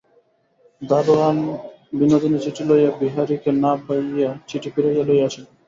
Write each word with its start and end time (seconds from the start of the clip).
দরোয়ান 0.81 1.37
বিনোদিনীর 1.97 2.43
চিঠি 2.45 2.63
লইয়া 2.69 2.91
বিহারীকে 2.99 3.51
না 3.63 3.71
পাইয়া 3.85 4.29
চিঠি 4.49 4.69
ফিরাইয়া 4.73 5.03
লইয়া 5.07 5.25
আসিল। 5.29 5.45